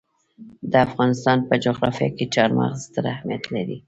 [0.71, 3.77] د افغانستان په جغرافیه کې چار مغز ستر اهمیت لري.